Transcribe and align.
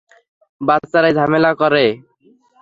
বাচ্চারাই 0.61 1.13
ঝামেলা 1.17 1.51
করে। 1.61 1.85